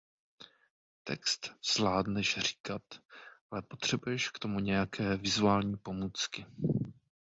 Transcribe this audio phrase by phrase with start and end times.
[1.05, 2.81] Text zvládneš říkat,
[3.51, 6.45] ale potřebuješ k tomu nějaké vizuální pomůcky.